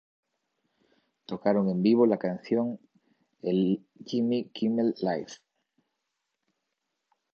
Tocaron 1.27 1.69
en 1.69 1.83
vivo 1.83 2.07
la 2.07 2.17
canción 2.17 2.79
el 3.43 3.85
Jimmy 4.03 4.45
Kimmel 4.49 4.95
Live! 4.99 5.27